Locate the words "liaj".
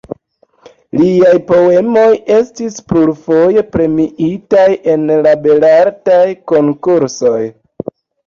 1.01-1.33